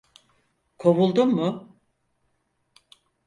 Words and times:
Kovuldum 0.77 1.35
mu? 1.35 1.73